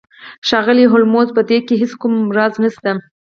[0.47, 2.91] ښاغلی هولمز په دې کې هیڅ کوم راز نشته